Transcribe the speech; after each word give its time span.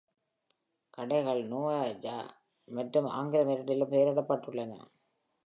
கடைகள் 0.93 1.41
நவாஜோ 1.43 2.15
மற்றும் 2.67 3.09
ஆங்கிலம் 3.11 3.49
இரண்டிலும் 3.49 3.91
பெயரிடப்பட்டுள்ளன. 3.91 4.73